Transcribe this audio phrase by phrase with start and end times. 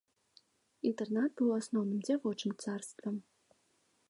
[0.91, 3.15] Інтэрнат быў у асноўным дзявочым царствам.